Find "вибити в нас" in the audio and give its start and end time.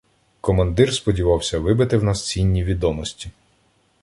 1.59-2.27